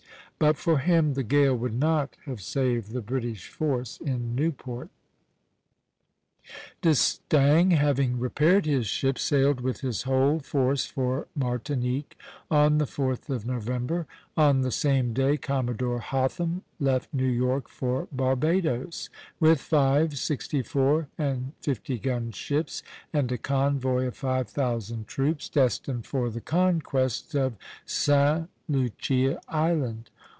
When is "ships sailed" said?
8.87-9.61